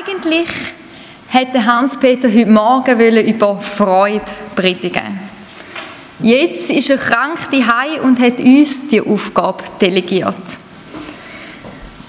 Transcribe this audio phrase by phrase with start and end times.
[0.00, 0.48] Eigentlich
[1.28, 4.22] hätte Hans-Peter heute Morgen über Freude
[4.54, 5.18] predigen
[6.20, 10.34] Jetzt ist er krank daheim und hat uns die Aufgabe delegiert.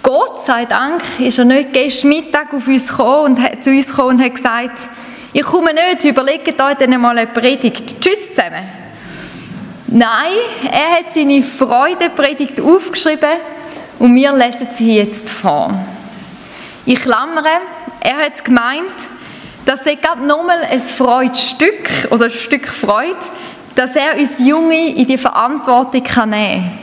[0.04, 3.88] Gott sei Dank ist er nicht gestern Mittag auf uns gekommen und hat, zu uns
[3.88, 4.90] gekommen und hat gesagt,
[5.34, 8.00] ich komme nicht, überlegt euch dann mal eine Predigt.
[8.00, 8.70] Tschüss zusammen.
[9.88, 10.38] Nein,
[10.72, 13.38] er hat seine Freudepredigt aufgeschrieben
[14.00, 15.74] und wir lesen sie jetzt vor.
[16.84, 17.62] Ich klammere,
[18.02, 18.92] er hat gemeint,
[19.66, 23.16] dass er gerade nochmal ein Freudstück oder ein Stück Freude,
[23.76, 26.80] dass er uns Junge in die Verantwortung kann nehmen kann.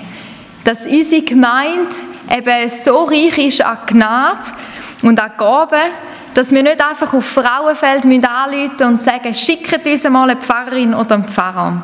[0.65, 1.95] Dass unsere Gemeinde
[2.31, 4.45] eben so reich ist an Gnade
[5.03, 5.91] und an Gaben,
[6.35, 11.17] dass wir nicht einfach auf Frauenfeld anrufen und sagen, schickt uns mal eine Pfarrerin oder
[11.17, 11.83] einen Pfarrer.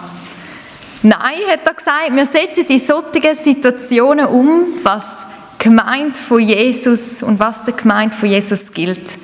[1.02, 5.26] Nein, hat er gesagt, wir setzen in solchen Situationen um, was
[5.64, 9.16] Gemeinde von Jesus und was der Gemeinde von Jesus gilt.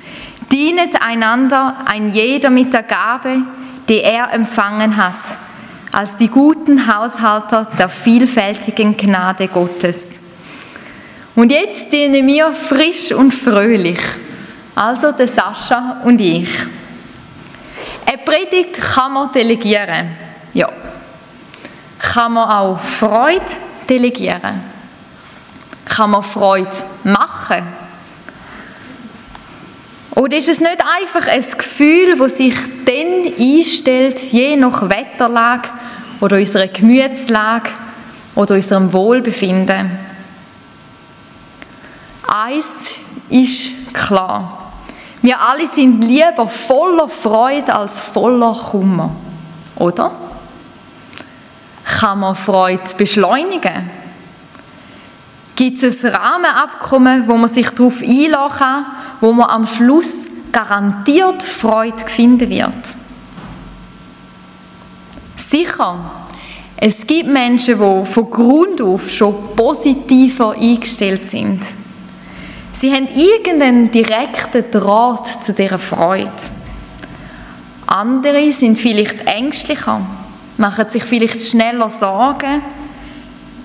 [0.51, 3.43] Dienet einander ein jeder mit der Gabe,
[3.87, 5.37] die er empfangen hat,
[5.91, 10.19] als die guten Haushalter der vielfältigen Gnade Gottes.
[11.35, 14.01] Und jetzt dienen wir frisch und fröhlich,
[14.73, 16.49] also der Sascha und ich.
[18.07, 20.09] Eine Predigt kann man delegieren,
[20.53, 20.69] ja.
[21.99, 23.45] Kann man auch Freude
[23.87, 24.80] delegieren?
[25.95, 26.71] Kann man Freude
[27.03, 27.67] machen?
[30.15, 35.69] Oder ist es nicht einfach ein Gefühl, das sich dann einstellt, je nach Wetterlage
[36.21, 37.69] oder unserer Gemütslage
[38.35, 39.91] oder unserem Wohlbefinden?
[42.25, 42.95] Eins
[43.29, 44.71] ist klar.
[45.21, 49.13] Wir alle sind lieber voller Freude als voller Kummer.
[49.75, 50.11] Oder?
[51.83, 54.00] Kann man Freude beschleunigen?
[55.61, 58.85] Gibt es ein Rahmenabkommen, wo man sich darauf einlassen kann,
[59.19, 62.73] wo man am Schluss garantiert Freude finden wird?
[65.37, 66.25] Sicher.
[66.77, 71.61] Es gibt Menschen, die von Grund auf schon positiver eingestellt sind.
[72.73, 76.31] Sie haben irgendeinen direkten Draht zu dieser Freude.
[77.85, 80.01] Andere sind vielleicht ängstlicher,
[80.57, 82.63] machen sich vielleicht schneller Sorgen,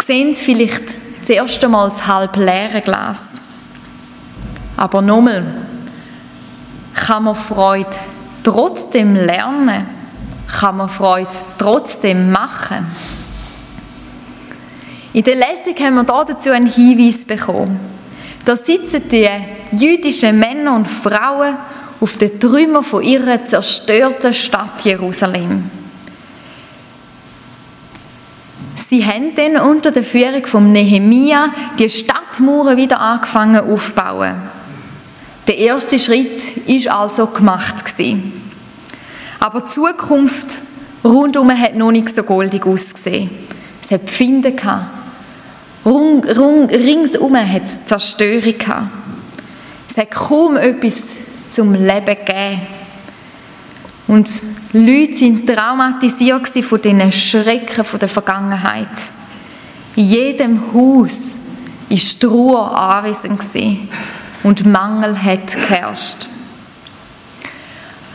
[0.04, 3.41] sehen vielleicht das erste Mal das halb leere Glas.
[4.76, 5.44] Aber nochmal,
[6.94, 7.91] kann man Freude
[8.44, 9.87] trotzdem lernen?
[10.47, 12.87] Kann man Freude trotzdem machen?
[15.12, 17.81] In der Lesung haben wir dazu einen Hinweis bekommen.
[18.44, 19.28] Da sitzen die
[19.72, 21.56] jüdischen Männer und Frauen
[22.00, 25.85] auf den Trümmern ihrer zerstörten Stadt Jerusalem.
[28.76, 34.34] Sie haben dann unter der Führung von Nehemia die Stadtmauern wieder angefangen aufzubauen.
[35.47, 37.84] Der erste Schritt ist also gemacht.
[39.41, 40.60] Aber die Zukunft
[41.04, 43.31] rundum hat noch nicht so goldig ausgesehen.
[43.82, 44.87] Es hat Pfinde gehabt.
[45.84, 48.88] Rung, rung, ringsum hat es Zerstörung gehabt.
[49.88, 51.12] Es hat kaum etwas
[51.50, 52.60] zum Leben gegeben.
[54.08, 54.28] Und
[54.76, 58.88] Leute sind traumatisiert von diesen Schrecken der Vergangenheit.
[59.94, 61.34] In jedem Haus
[61.88, 63.41] war Ruhe anwesend
[64.42, 66.28] und Mangel hat geherrscht.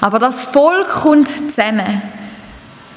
[0.01, 2.03] Aber das Volk kommt zusammen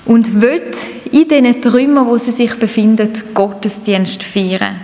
[0.04, 0.76] und wird
[1.10, 4.76] in diesen Trümmern, wo sie sich befinden, Gottesdienst feiern.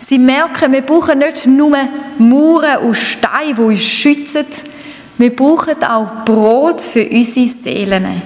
[0.00, 1.76] Sie merken, wir brauchen nicht nur
[2.18, 4.46] Mauern aus Stein, die uns schützen,
[5.22, 8.22] wir brauchen auch Brot für unsere Seelen.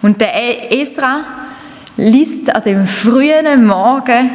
[0.00, 1.20] Und der Esra
[1.98, 4.30] liest an dem frühen Morgen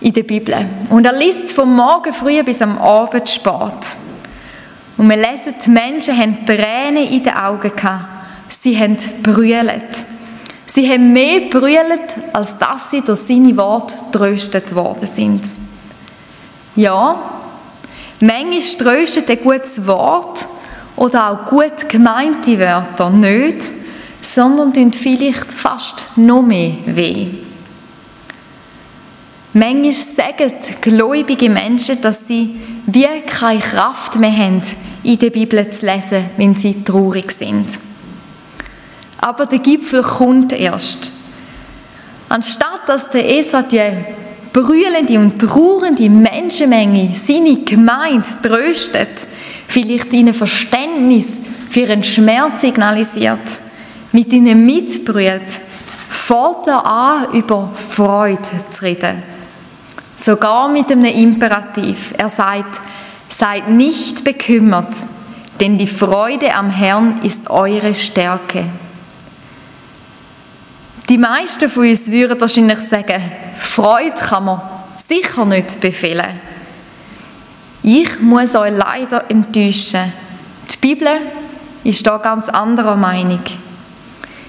[0.00, 0.54] in der Bibel.
[0.88, 3.98] Und er liest vom Morgen früh bis am Abend spät.
[4.96, 8.14] Und wir lesen, die Menschen haben Tränen in den Augen gehabt
[8.48, 10.04] Sie haben brüllt.
[10.64, 15.44] Sie haben mehr brüllt, als dass sie durch seine Worte tröstet worden sind.
[16.74, 17.20] Ja,
[18.20, 20.46] manchmal tröstet ein gutes Wort
[20.96, 23.72] oder auch gut gemeinte Wörter nicht,
[24.22, 27.28] sondern tun vielleicht fast noch mehr weh.
[29.52, 32.56] Manchmal sagen gläubige Menschen, dass sie
[32.86, 34.62] wie keine Kraft mehr haben,
[35.04, 37.68] in der Bibel zu lesen, wenn sie traurig sind.
[39.18, 41.10] Aber der Gipfel kommt erst.
[42.28, 43.92] Anstatt dass der Esra die
[44.52, 49.26] brüllende und trauernde Menschenmenge seine Gemeinde tröstet,
[49.74, 51.38] vielleicht ihnen Verständnis
[51.68, 53.60] für ihren Schmerz signalisiert,
[54.12, 55.60] mit ihnen mitbrüllt,
[56.08, 58.38] fällt er an, über Freude
[58.70, 59.22] zu reden.
[60.16, 62.14] Sogar mit einem Imperativ.
[62.16, 62.80] Er sagt,
[63.28, 64.94] Seid nicht bekümmert,
[65.58, 68.66] denn die Freude am Herrn ist eure Stärke.
[71.08, 73.20] Die meisten von uns würden wahrscheinlich sagen,
[73.56, 74.62] Freude kann man
[75.08, 76.40] sicher nicht befehlen.
[77.86, 80.10] Ich muss euch leider enttäuschen.
[80.72, 81.06] Die Bibel
[81.84, 83.42] ist da ganz anderer Meinung.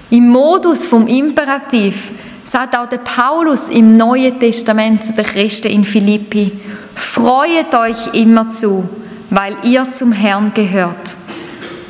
[0.08, 2.12] Im Modus vom Imperativ
[2.46, 6.50] sagt auch der Paulus im Neuen Testament zu den Christen in Philippi,
[6.94, 8.88] freut euch immer zu,
[9.28, 11.16] weil ihr zum Herrn gehört.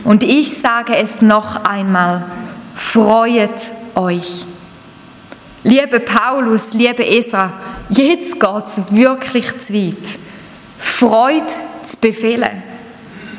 [0.02, 2.24] Und ich sage es noch einmal,
[2.74, 4.44] freut euch.
[5.62, 7.52] Liebe Paulus, liebe Esra,
[7.88, 10.25] jetzt geht es wirklich zu weit.
[10.78, 11.46] Freude
[11.82, 12.62] zu befehlen.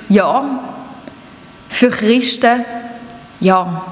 [0.10, 0.64] Ja.
[1.70, 2.66] Für Christen,
[3.40, 3.84] ja.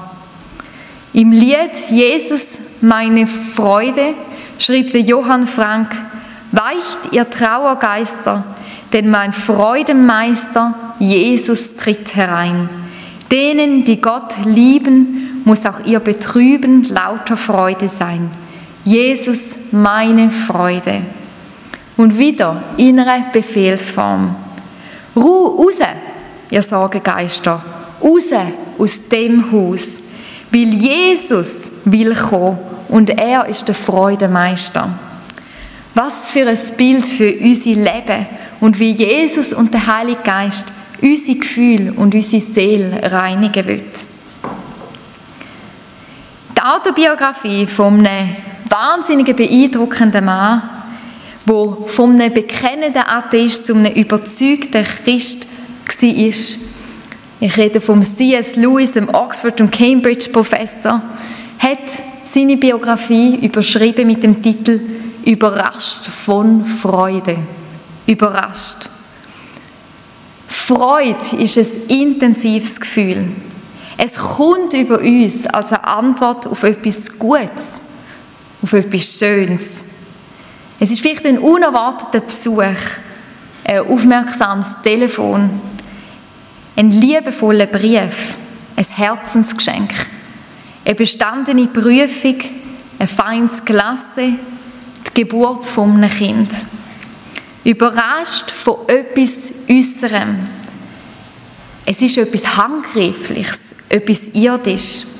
[1.12, 4.14] Im Lied Jesus meine Freude
[4.58, 5.90] schrieb der Johann Frank,
[6.52, 8.44] weicht ihr Trauergeister,
[8.92, 12.68] denn mein Freudenmeister Jesus tritt herein.
[13.30, 18.30] Denen, die Gott lieben, muss auch ihr Betrüben lauter Freude sein.
[18.84, 21.02] Jesus, meine Freude.
[21.96, 24.36] Und wieder innere Befehlsform.
[25.14, 25.78] Ruhe raus,
[26.50, 27.64] ihr Sorgegeister,
[28.02, 28.30] raus
[28.78, 30.00] aus dem Haus.
[30.50, 32.58] Weil Jesus will kommen
[32.88, 34.98] und er ist der Freudemeister.
[35.94, 38.26] Was für ein Bild für unser Leben
[38.60, 40.66] und wie Jesus und der Heilige Geist
[41.00, 44.04] unsere Gefühle und unsere Seele reinigen wird.
[46.56, 48.36] Die Autobiografie von einem
[48.68, 50.62] wahnsinnigen, beeindruckenden Mann,
[51.46, 55.46] der von einem bekennenden Atheist zu einem überzeugten Christ
[56.00, 56.32] war,
[57.38, 58.56] ich rede vom C.S.
[58.56, 61.02] Lewis, dem Oxford- und Cambridge-Professor,
[61.58, 61.78] hat
[62.24, 64.80] seine Biografie überschrieben mit dem Titel
[65.24, 67.36] Überrascht von Freude.
[68.06, 68.88] Überrascht.
[70.48, 73.28] Freude ist ein intensives Gefühl.
[73.98, 77.80] Es kommt über uns als eine Antwort auf etwas Gutes,
[78.62, 79.84] auf etwas Schönes.
[80.78, 82.62] Es ist vielleicht ein unerwarteter Besuch,
[83.64, 85.48] ein aufmerksames Telefon,
[86.76, 88.34] ein liebevoller Brief,
[88.76, 89.90] ein Herzensgeschenk,
[90.84, 92.36] eine bestandene Prüfung,
[92.98, 94.34] ein feines Klasse,
[95.06, 96.52] die Geburt von einem Kind.
[97.64, 100.46] Überrascht von etwas Äußerem.
[101.86, 105.15] Es ist etwas Handgreifliches, etwas Irdisches.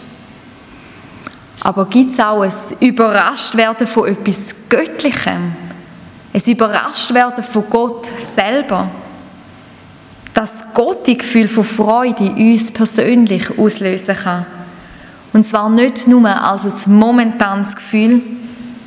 [1.66, 5.56] Aber gibt es auch ein Überraschtwerden von etwas Göttlichem?
[6.32, 8.88] Ein Überraschtwerden von Gott selber?
[10.32, 14.46] Das Gottgefühl von Freude in uns persönlich auslösen kann.
[15.32, 18.22] Und zwar nicht nur als ein momentanes Gefühl,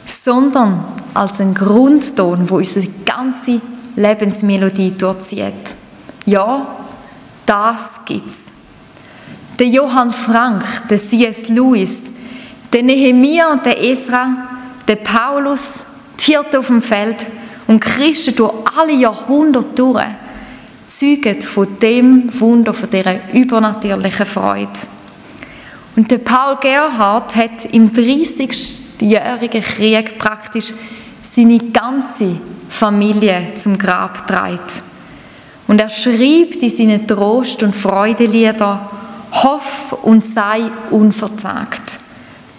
[0.06, 3.60] sondern als ein Grundton, wo unsere ganze
[3.98, 5.76] Lebensmelodie durchzieht.
[6.26, 6.78] Ja,
[7.46, 8.54] das gibt's.
[9.60, 11.50] Der Johann Frank, der C.S.
[11.50, 12.10] Lewis,
[12.72, 14.50] der Nehemia und der Esra,
[14.88, 15.80] der Paulus,
[16.20, 17.28] die Hirte auf dem Feld
[17.68, 20.04] und Christen durch alle Jahrhunderte durch,
[20.88, 24.70] zeugen von dem Wunder, von dieser übernatürlichen Freude.
[25.96, 30.74] Und der Paul Gerhard hat im 30-jährigen Krieg praktisch
[31.22, 32.38] seine ganze
[32.70, 34.60] Familie zum Grab getragen.
[35.68, 38.90] Und er schrieb in seinen Trost- und Freudelieder,
[39.44, 42.00] Hoff und sei unverzagt.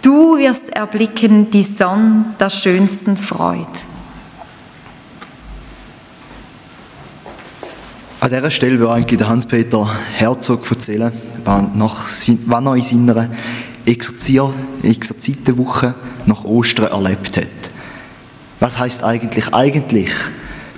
[0.01, 3.67] Du wirst erblicken die Sonne der schönsten Freude.
[8.19, 11.11] An dieser Stelle will eigentlich Hans-Peter Herzog erzählen,
[11.45, 13.29] wann er in seiner
[13.85, 15.93] Exerzitenwoche
[16.25, 17.47] nach Ostern erlebt hat.
[18.59, 20.11] Was heißt eigentlich eigentlich?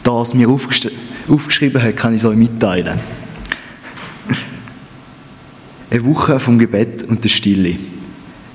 [0.03, 0.87] Da es mir aufgesch
[1.29, 2.99] aufgeschrieben hat, kann ich es euch mitteilen.
[5.89, 7.77] Eine Woche vom Gebet und der Stille.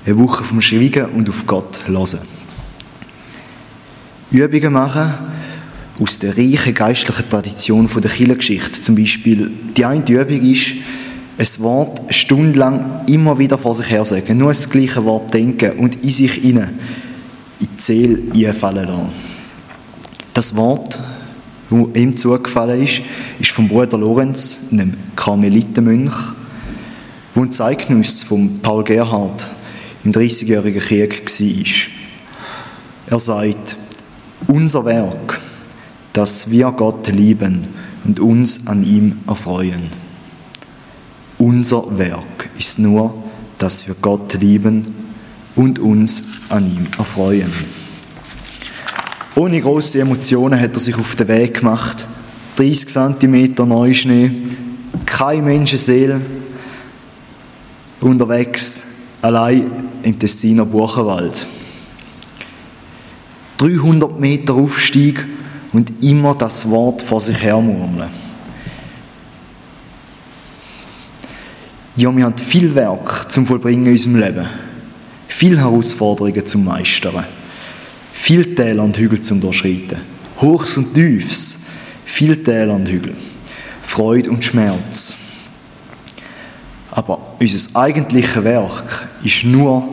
[0.09, 2.21] Eine Woche vom Schweigen und auf Gott hören.
[4.31, 5.13] Übungen machen,
[6.01, 8.81] aus der reichen geistlichen Tradition der Kirchengeschichte.
[8.81, 10.73] Zum Beispiel, die eine Übung ist,
[11.37, 16.03] ein Wort stundenlang immer wieder vor sich her sagen, nur das gleiche Wort denken und
[16.03, 16.79] in sich hinein,
[17.59, 19.11] in die Seele einfallen lassen.
[20.33, 20.99] Das Wort,
[21.69, 23.01] das ihm zugefallen ist,
[23.39, 26.15] ist vom Bruder Lorenz, einem Karmelitenmönch,
[27.35, 29.47] der ein Zeugnis von Paul Gerhard
[30.03, 31.89] im 30-jährigen Krieg war.
[33.07, 33.75] Er sagt,
[34.47, 35.39] unser Werk,
[36.13, 37.67] dass wir Gott lieben
[38.03, 39.89] und uns an ihm erfreuen.
[41.37, 43.13] Unser Werk ist nur,
[43.57, 44.83] dass wir Gott lieben
[45.55, 47.51] und uns an ihm erfreuen.
[49.35, 52.07] Ohne große Emotionen hat er sich auf den Weg gemacht,
[52.57, 54.31] 30 cm Neuschnee,
[55.05, 56.19] keine Menschenseele,
[58.01, 58.81] unterwegs,
[59.21, 61.45] allein im Tessiner Buchenwald.
[63.57, 65.25] 300 Meter Aufstieg
[65.73, 68.09] und immer das Wort vor sich her murmeln.
[71.95, 74.47] Ja, wir haben viel Werk zum Vollbringen in unserem Leben.
[75.27, 77.25] Viele Herausforderungen zum Meistern.
[78.13, 79.99] Viel Täler und Hügel zum Durchschreiten.
[80.39, 81.63] Hochs und Tiefs.
[82.05, 83.15] Viel Täler und Hügel.
[83.83, 85.18] Freude und Schmerz.
[86.99, 89.87] Aber unser eigentliches Werk ist nur,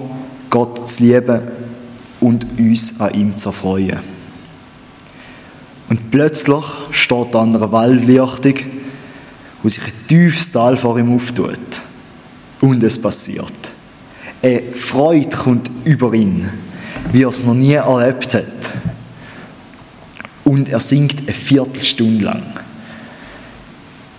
[0.51, 1.41] Gott zu lieben
[2.21, 4.01] und uns an ihm zu erfreuen.
[5.89, 8.55] Und plötzlich steht an einer Waldlichtung,
[9.63, 11.81] wo sich ein tiefes Tal vor ihm auftut.
[12.61, 13.53] Und es passiert.
[14.43, 16.51] Eine Freude kommt über ihn,
[17.13, 18.73] wie er es noch nie erlebt hat.
[20.43, 22.43] Und er singt eine Viertelstunde lang.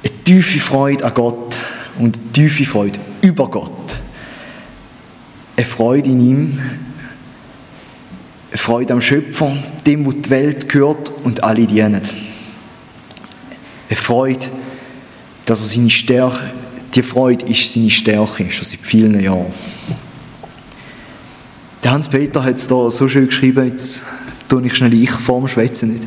[0.03, 1.46] Eine tiefe Freude an Gott
[1.99, 3.97] und tiefe Freude über Gott.
[5.55, 6.59] Eine Freude in ihm,
[8.49, 12.01] eine Freude am Schöpfer, dem, wo die Welt gehört und alle dienen.
[13.89, 14.45] Eine Freude,
[15.45, 16.41] dass er seine Stärke
[16.97, 19.53] die Freude ist seine Stärke, schon seit vielen Jahren.
[21.83, 24.01] Der Hans-Peter hat es da so schön geschrieben, jetzt
[24.49, 25.47] tue ich schnell ich vor dem
[25.89, 26.03] nicht.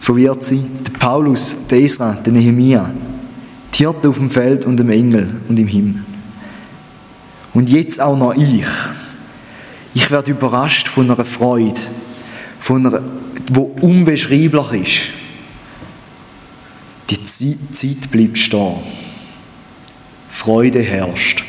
[0.00, 0.66] Verwirrt sie.
[0.86, 2.92] Der Paulus, der Esra, der Nehemia,
[3.74, 6.04] die Hirte auf dem Feld und im Engel und im Himmel.
[7.54, 8.66] Und jetzt auch noch ich.
[9.94, 11.80] Ich werde überrascht von einer Freude,
[12.60, 13.02] von einer,
[13.48, 15.02] die unbeschreiblich ist.
[17.10, 18.76] Die Zeit bleibt stehen.
[20.30, 21.44] Freude herrscht.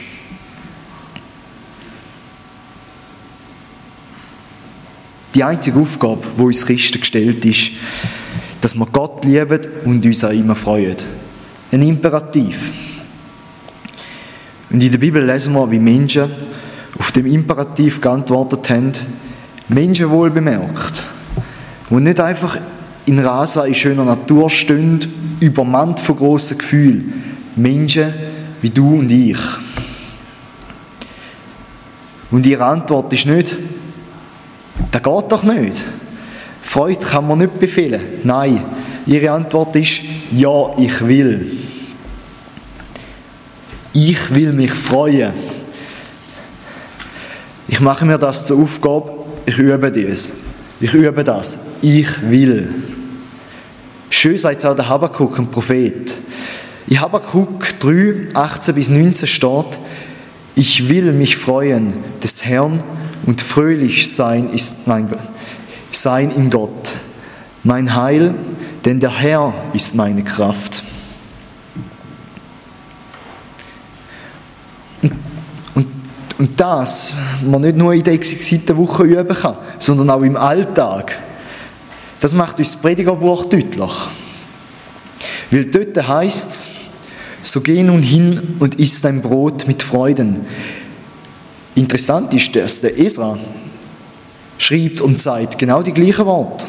[5.35, 7.71] Die einzige Aufgabe, die uns Christen gestellt ist,
[8.61, 10.97] dass wir Gott lieben und uns an ihm freuen.
[11.73, 12.71] Ein Imperativ.
[14.69, 16.29] Und in der Bibel lesen wir, wie Menschen
[16.99, 18.91] auf dem Imperativ geantwortet haben,
[19.69, 21.03] Menschen wohl bemerkt,
[21.89, 22.59] die nicht einfach
[23.07, 24.99] in Rasa in schöner Natur stehen,
[25.39, 27.23] übermannt von grossen Gefühlen.
[27.55, 28.13] Menschen,
[28.61, 29.39] wie du und ich.
[32.29, 33.57] Und ihre Antwort ist nicht,
[34.91, 35.83] das geht doch nicht.
[36.61, 38.01] Freude kann man nicht befehlen.
[38.23, 38.63] Nein,
[39.07, 41.62] ihre Antwort ist, ja, ich will.
[43.93, 45.33] Ich will mich freuen.
[47.67, 49.11] Ich mache mir das zur Aufgabe,
[49.45, 50.31] ich übe dies.
[50.79, 51.59] Ich übe das.
[51.81, 52.73] Ich will.
[54.09, 56.17] Schön sagt es auch der Habakkuk, ein Prophet.
[56.87, 59.79] In Habakkuk 3, 18 bis 19 steht,
[60.55, 62.83] ich will mich freuen des Herrn
[63.25, 65.09] und fröhlich sein ist mein
[65.91, 66.95] sein in Gott,
[67.63, 68.33] mein Heil,
[68.85, 70.83] denn der Herr ist meine Kraft.
[75.01, 75.13] Und,
[75.75, 75.87] und,
[76.43, 81.17] und das, man nicht nur in der exquisiten Woche üben kann, sondern auch im Alltag,
[82.19, 83.93] das macht uns das Predigerbuch deutlich.
[85.49, 86.69] Weil dort heißt es,
[87.43, 90.45] so geh nun hin und iss dein Brot mit Freuden.
[91.75, 93.37] Interessant ist, dass der Esra
[94.57, 96.65] schreibt und sagt genau die gleichen Worte.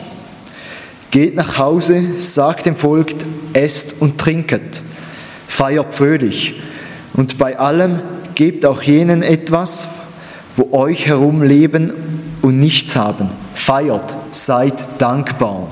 [1.10, 3.12] Geht nach Hause, sagt dem Volk,
[3.54, 4.82] esst und trinket,
[5.48, 6.62] feiert fröhlich
[7.14, 9.88] und bei allem gebt auch jenen etwas,
[10.56, 11.92] wo euch herum leben
[12.42, 13.30] und nichts haben.
[13.54, 15.68] Feiert, seid dankbar.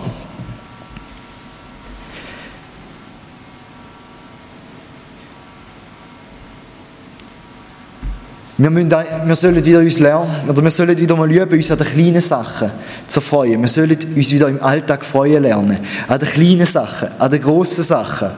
[8.62, 11.78] Wir, müssen, wir sollen wieder uns lernen, oder wir sollen wieder mal üben, uns an
[11.78, 12.70] den kleinen Sachen
[13.08, 13.60] zu freuen.
[13.60, 15.78] Wir sollen uns wieder im Alltag freuen lernen.
[16.06, 18.30] An den kleinen Sachen, an den grossen Sachen.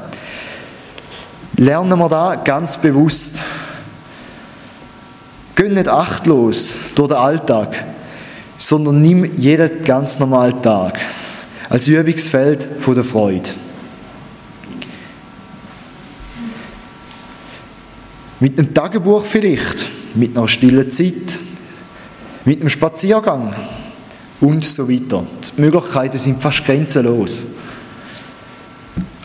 [1.57, 3.43] Lernen wir da ganz bewusst.
[5.57, 7.85] Geh nicht achtlos durch den Alltag,
[8.59, 10.99] sondern nimm jeden ganz normalen Tag
[11.69, 13.51] als Übungsfeld von der Freude.
[18.41, 21.39] Mit einem Tagebuch vielleicht mit einer stillen Zeit,
[22.45, 23.55] mit einem Spaziergang
[24.41, 25.25] und so weiter.
[25.57, 27.47] Die Möglichkeiten sind fast grenzenlos.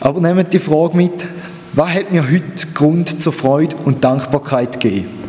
[0.00, 1.26] Aber nehmt die Frage mit,
[1.72, 5.19] was hat mir heute Grund zur Freude und Dankbarkeit gegeben?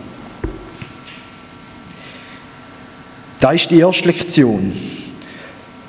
[3.41, 4.71] Das ist die erste Lektion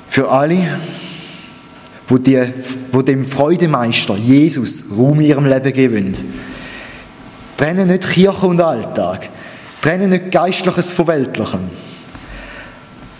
[0.09, 0.79] für alle,
[2.07, 2.41] wo, die,
[2.91, 6.13] wo dem Freudemeister Jesus Raum in ihrem Leben geben
[7.55, 9.29] Trennen nicht Kirche und Alltag.
[9.83, 11.69] Trenne nicht Geistliches von Weltlichem.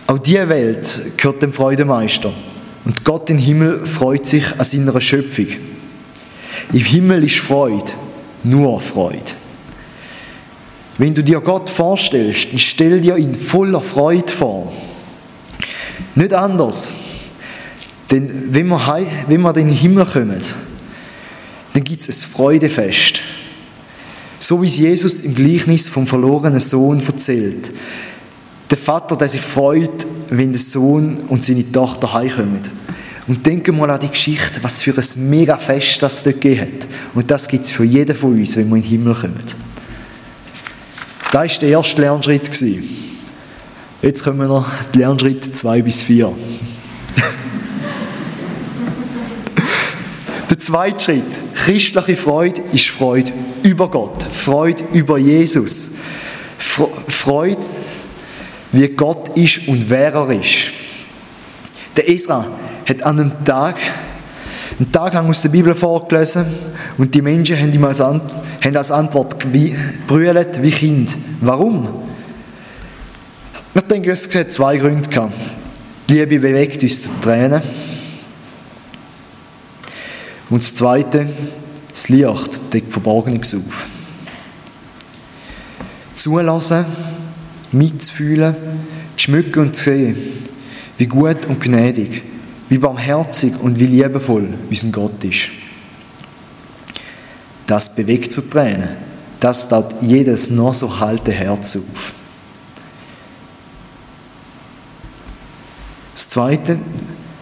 [0.08, 2.34] Auch diese Welt gehört dem Freudemeister.
[2.86, 5.48] Und Gott im Himmel freut sich an seiner Schöpfung.
[6.72, 7.92] Im Himmel ist Freude,
[8.44, 9.43] nur Freude.
[10.98, 14.72] Wenn du dir Gott vorstellst, dann stell dir ihn voller Freude vor.
[16.16, 16.94] Nicht anders.
[18.12, 20.42] Denn wenn wir, wenn wir in den Himmel kommen,
[21.74, 23.22] dann gibt es ein Freudefest.
[24.38, 27.72] So wie es Jesus im Gleichnis vom verlorenen Sohn erzählt.
[28.70, 32.62] Der Vater, der sich freut, wenn der Sohn und seine Tochter heimkommen.
[33.26, 36.88] Und denken mal an die Geschichte, was für ein mega Fest das dort gegeben hat.
[37.16, 39.62] Und das gibt es für jeden von uns, wenn wir in den Himmel kommen.
[41.34, 42.63] Das war der erste Lernschritt.
[44.04, 46.32] Jetzt kommen wir die Lernschritte 2 bis 4.
[50.52, 53.32] der zweite Schritt, christliche Freude, ist Freude
[53.63, 55.90] über Gott, Freude über Jesus.
[56.60, 57.63] Freude,
[58.72, 60.68] wie Gott ist und wer er ist.
[61.98, 62.46] Der Esra
[62.86, 63.78] hat an einem Tag
[64.78, 66.46] einen Tag aus der Bibel vorgelesen
[66.98, 71.16] und die Menschen haben ihm als, Ant haben als Antwort gebrüllt wie Kind.
[71.42, 71.88] Warum?
[73.74, 75.34] Ich denke, es hat zwei Gründe gehabt.
[76.08, 77.62] Die Liebe bewegt uns zu Tränen.
[80.50, 81.28] Und das Zweite,
[81.90, 83.88] das Licht deckt Verborgenes auf.
[86.16, 86.86] Zulassen,
[87.72, 88.56] mitzufühlen,
[89.18, 90.16] zu schmücken und zu sehen,
[90.98, 92.24] wie gut und gnädig
[92.74, 95.50] wie barmherzig und wie liebevoll unser Gott ist.
[97.67, 98.89] Das bewegt zu Tränen.
[99.39, 102.13] Das taut jedes noch so halte Herz auf.
[106.13, 106.77] Das Zweite,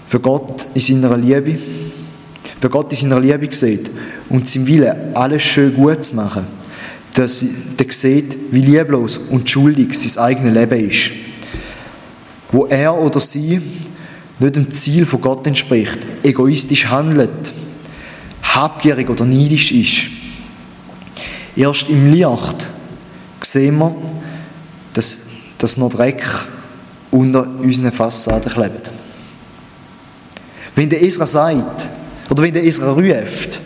[0.07, 1.57] für Gott in seiner Liebe,
[2.59, 3.89] für Gott in seiner Liebe sieht
[4.29, 6.45] und sein Wille, alles schön gut zu machen,
[7.13, 7.43] dass
[7.77, 11.11] er sieht, wie lieblos und schuldig sein eigenes Leben ist.
[12.51, 13.61] Wo er oder sie
[14.39, 17.53] nicht dem Ziel von Gott entspricht, egoistisch handelt,
[18.55, 20.07] habgierig oder neidisch ist.
[21.55, 22.67] Erst im Licht
[23.41, 23.95] sehen wir,
[24.93, 26.23] dass, dass noch Dreck
[27.11, 28.91] unter unseren Fassaden klebt.
[30.75, 31.87] Wenn der Esra sagt,
[32.29, 33.61] oder wenn der Esra ruft,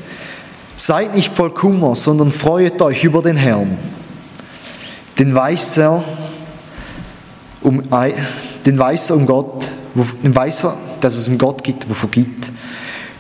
[0.75, 3.77] seid nicht voll Kummer, sondern freut euch über den Herrn,
[5.17, 6.03] dann weiß er
[7.61, 7.83] um,
[8.65, 9.71] den weiß er um Gott,
[10.23, 12.49] dann weiß er, dass es einen Gott gibt, der vergibt.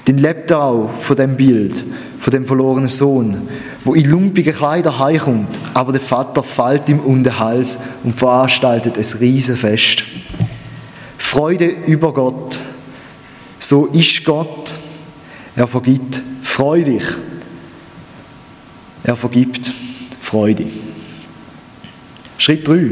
[0.05, 1.83] Dann lebt auch von dem Bild,
[2.19, 3.47] von dem verlorenen Sohn,
[3.83, 8.97] wo in lumpigen Kleider heimkommt, aber der Vater fällt ihm um den Hals und veranstaltet
[8.97, 10.03] ein Riesenfest.
[11.17, 12.59] Freude über Gott.
[13.59, 14.75] So ist Gott.
[15.55, 16.21] Er vergibt.
[16.43, 17.03] Freu dich.
[19.03, 19.71] Er vergibt.
[20.19, 20.67] Freude.
[22.37, 22.91] Schritt 3.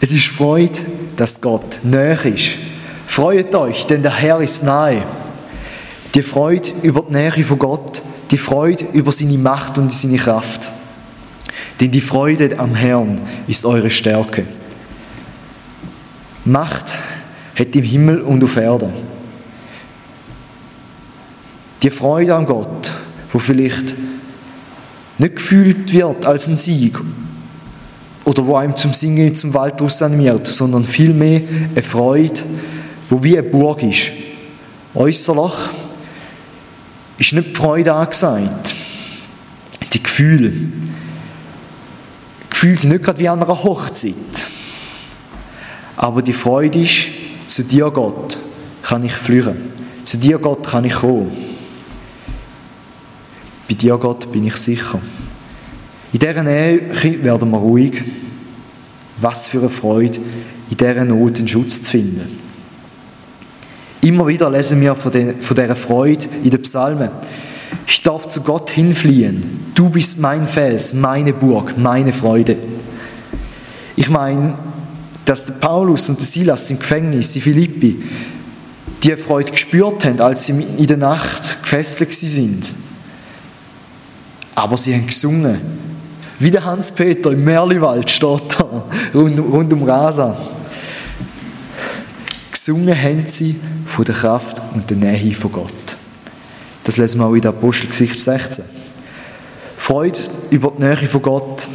[0.00, 0.78] Es ist Freude,
[1.16, 2.50] dass Gott näher ist.
[3.12, 5.02] Freut euch, denn der Herr ist nahe.
[6.14, 10.72] Die Freude über die Nähe von Gott, die Freude über seine Macht und seine Kraft.
[11.78, 14.46] Denn die Freude am Herrn ist eure Stärke.
[16.46, 16.94] Macht
[17.54, 18.94] hat im Himmel und auf Erden.
[21.82, 22.94] Die Freude an Gott,
[23.30, 23.94] wo vielleicht
[25.18, 26.98] nicht gefühlt wird als ein Sieg
[28.24, 31.42] oder wo einem zum Singen zum Wald animiert, sondern vielmehr
[31.74, 32.40] eine Freude,
[33.12, 34.10] wo wie eine Burg ist.
[34.94, 35.52] Äußerlich
[37.18, 38.74] ist nicht die Freude angesagt,
[39.92, 40.50] die Gefühle.
[42.48, 44.14] Gefühle sind nicht gerade wie an einer Hochzeit.
[45.94, 47.08] Aber die Freude ist,
[47.46, 48.38] zu dir Gott
[48.82, 49.58] kann ich flüren.
[50.04, 51.36] Zu dir Gott kann ich kommen.
[53.68, 55.02] Bei dir Gott bin ich sicher.
[56.14, 56.80] In dieser Nähe
[57.22, 58.02] werden wir ruhig.
[59.20, 60.18] Was für eine Freude,
[60.70, 62.41] in dieser Not einen Schutz zu finden.
[64.02, 67.10] Immer wieder lesen wir von, den, von dieser Freude in den Psalmen.
[67.86, 69.72] Ich darf zu Gott hinfliehen.
[69.74, 72.56] Du bist mein Fels, meine Burg, meine Freude.
[73.96, 74.54] Ich meine,
[75.24, 78.02] dass der Paulus und der Silas im Gefängnis in Philippi
[79.02, 82.74] die Freude gespürt haben, als sie in der Nacht gefesselt sind.
[84.54, 85.60] Aber sie haben gesungen
[86.42, 88.84] wie der Hans-Peter im Merliwald steht da,
[89.14, 90.36] rund, rund um Rasa.
[92.64, 95.96] Gesungen haben sie von der Kraft und der Nähe von Gott.
[96.84, 98.62] Das lesen wir auch in der Apostelgesicht 16.
[99.76, 100.20] Freude
[100.50, 101.66] über die Nähe von Gott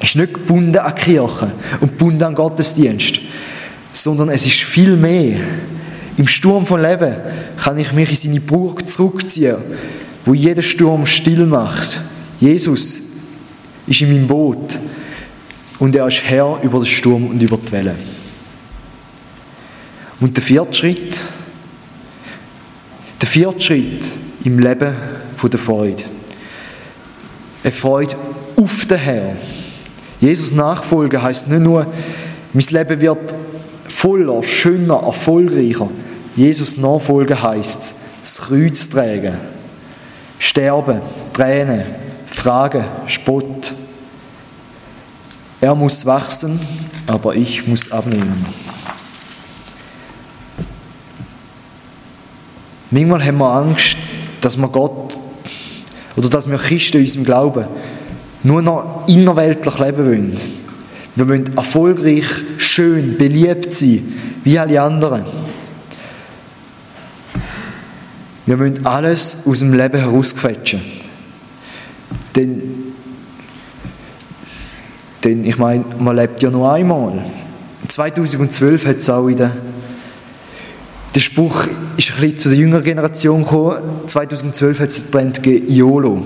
[0.00, 1.50] ist nicht gebunden an Kirche
[1.80, 3.22] und gebunden an Gottesdienst,
[3.92, 5.40] sondern es ist viel mehr.
[6.16, 7.16] Im Sturm von Leben
[7.56, 9.56] kann ich mich in seine Burg zurückziehen,
[10.24, 12.02] wo jeder Sturm still macht.
[12.38, 13.02] Jesus
[13.88, 14.78] ist in meinem Boot
[15.80, 18.23] und er ist Herr über den Sturm und über die Wellen.
[20.24, 21.20] Und der vierte Schritt,
[23.20, 24.06] der vierte Schritt
[24.42, 24.94] im Leben
[25.36, 26.02] von der Freude.
[27.62, 28.16] Eine Freude
[28.56, 29.36] auf den Herrn.
[30.20, 31.92] Jesus nachfolgen heißt nicht nur,
[32.54, 33.34] mein Leben wird
[33.86, 35.90] voller, schöner, erfolgreicher.
[36.34, 39.36] Jesus nachfolgen heißt, das Kreuz tragen,
[40.38, 41.02] sterben,
[41.34, 41.82] Tränen,
[42.28, 43.74] Fragen, Spott.
[45.60, 46.58] Er muss wachsen,
[47.06, 48.63] aber ich muss abnehmen.
[52.94, 53.96] Manchmal haben wir Angst,
[54.40, 55.18] dass wir Gott
[56.14, 57.64] oder dass wir Christen in unserem Glauben
[58.44, 60.38] nur noch innerweltlich leben wollen.
[61.16, 62.24] Wir wollen erfolgreich,
[62.56, 65.24] schön, beliebt sein, wie alle anderen.
[68.46, 70.80] Wir wollen alles aus dem Leben herausquetschen.
[72.36, 72.62] Denn,
[75.24, 77.24] denn ich meine, man lebt ja nur einmal.
[77.88, 79.73] 2012 hat es auch wieder der
[81.20, 83.78] Spruch ist ein bisschen zu der jüngeren Generation gekommen.
[84.08, 86.24] 2012 hat es den Trend gegeben, YOLO.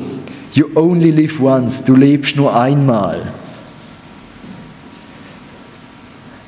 [0.55, 1.85] You only live once.
[1.85, 3.33] Du lebst nur einmal.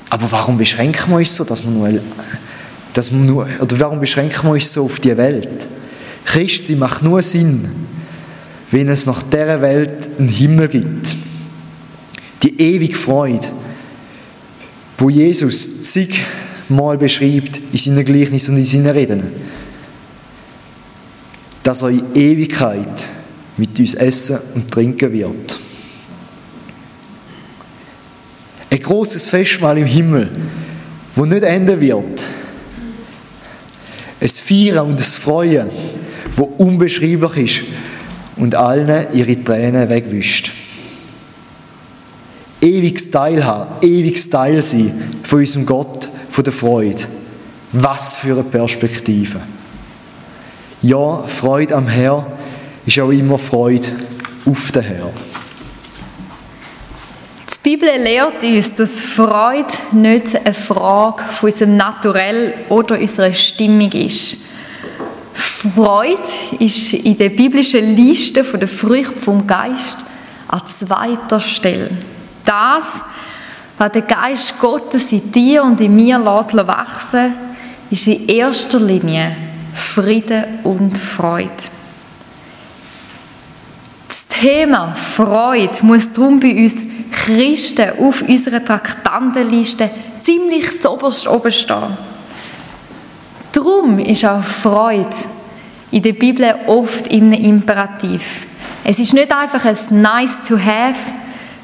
[0.09, 2.01] Aber warum beschränken wir uns so, dass wir nur,
[2.95, 5.69] dass wir nur oder warum beschränken wir uns so auf die Welt?
[6.25, 7.71] Christsein macht nur Sinn,
[8.71, 11.15] wenn es nach dieser Welt einen Himmel gibt.
[12.43, 13.49] Die ewige Freude,
[14.99, 16.21] wo Jesus zig
[16.71, 19.23] mal beschreibt in seinen Gleichnissen und in seinen Reden,
[21.63, 23.07] dass er in Ewigkeit
[23.57, 25.59] mit uns essen und trinken wird.
[28.71, 30.31] Ein großes Festmahl im Himmel,
[31.15, 32.25] wo nicht enden wird.
[34.21, 35.69] Es Feiern und es Freuen,
[36.37, 37.65] wo unbeschreiblich ist
[38.37, 40.53] und allen ihre Tränen wegwischt.
[42.61, 47.05] Ewiges Teilhaben, ewiges Teil sein von unserem Gott, von der Freude.
[47.73, 49.41] Was für eine Perspektive.
[50.83, 52.27] Ja, Freude am Herr
[52.87, 53.89] ist auch immer Freude
[54.47, 55.11] auf den Herr.
[57.63, 63.93] Die Bibel lehrt uns, dass Freude nicht eine Frage von unserem Naturell oder unserer Stimmung
[63.93, 64.39] ist.
[65.35, 66.23] Freude
[66.59, 69.99] ist in der biblischen Liste der Früchte vom Geist
[70.49, 71.91] an zweiter Stelle.
[72.47, 73.03] Das,
[73.81, 77.33] was der Geist Gottes in dir und in mir wachsen
[77.89, 79.35] ist in erster Linie
[79.73, 81.49] Frieden und Freude.
[84.07, 89.89] Das Thema Freude muss darum bei uns Christen auf unserer Traktandenliste
[90.21, 91.97] ziemlich zuoberst oben stehen.
[93.51, 95.09] Darum ist auch Freude
[95.91, 98.47] in der Bibel oft im Imperativ.
[98.85, 100.99] Es ist nicht einfach ein Nice to have,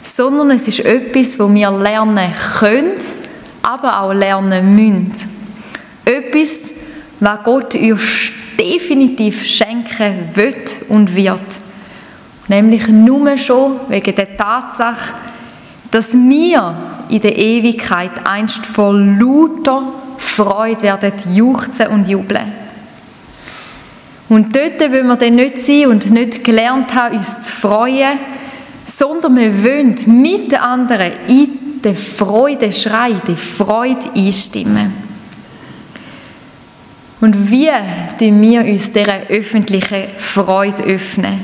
[0.07, 2.93] sondern es ist etwas, wo wir lernen können,
[3.63, 5.29] aber auch lernen müssen.
[6.05, 6.71] Etwas,
[7.19, 11.41] was Gott uns definitiv schenken wird und wird.
[12.49, 15.15] Nämlich nur schon wegen der Tatsache,
[15.91, 16.77] dass wir
[17.09, 22.53] in der Ewigkeit einst vor lauter Freude werden juchzen und jubeln.
[24.29, 28.19] Und dort wollen wir dann nicht sein und nicht gelernt haben, uns zu freuen,
[28.87, 34.93] sondern wir wollen mit den anderen in den Freudeschrei, die Freude einstimmen.
[37.21, 37.71] Und wie
[38.19, 41.41] tun wir uns dieser öffentlichen Freude öffnen?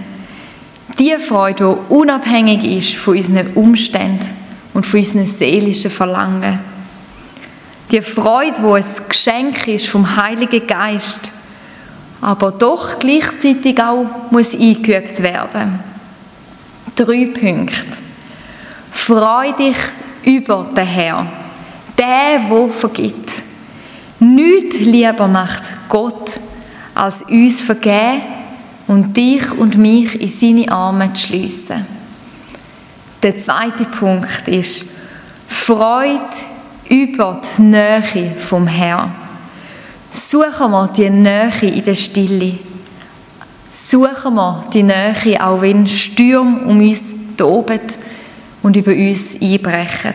[0.98, 4.30] Die Freude, die unabhängig ist von unseren Umständen
[4.74, 6.60] und von unseren seelischen Verlangen.
[7.90, 11.30] Die Freude, die ein Geschenk ist vom Heiligen Geist,
[12.20, 15.91] aber doch gleichzeitig auch muss eingeübt werden muss.
[16.94, 17.98] Drei Punkte.
[18.90, 19.76] Freu dich
[20.24, 21.28] über den Herrn,
[21.98, 23.32] der, der vergibt.
[24.20, 26.38] Nichts lieber macht Gott,
[26.94, 28.22] als uns vergeben
[28.86, 31.86] und dich und mich in seine Arme zu schliessen.
[33.22, 34.86] Der zweite Punkt ist
[35.48, 36.20] Freude
[36.88, 39.14] über die Nähe vom Herrn.
[40.10, 42.58] Suchen wir die Nähe in der Stille
[43.72, 47.80] suchen wir die Nähe, auch wenn Stürme um uns toben
[48.62, 50.14] und über uns einbrechen.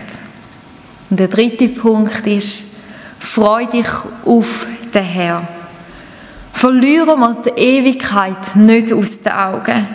[1.09, 2.75] Und der dritte Punkt ist,
[3.19, 3.87] freu dich
[4.25, 5.47] auf den Herrn.
[6.53, 9.87] Verlieren wir die Ewigkeit nicht aus den Augen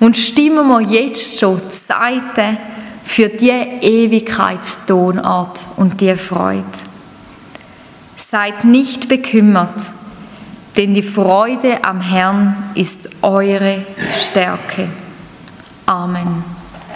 [0.00, 2.56] und stimmen wir jetzt schon die Seite
[3.04, 6.64] für die Ewigkeitstonart und die Freude.
[8.16, 9.92] Seid nicht bekümmert,
[10.76, 14.88] denn die Freude am Herrn ist eure Stärke.
[15.86, 16.44] Amen.